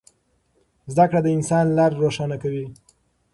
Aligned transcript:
زده 0.93 1.05
کړه 1.09 1.19
د 1.23 1.27
انسان 1.37 1.65
لاره 1.77 1.95
روښانه 2.03 2.37
کوي. 2.43 2.65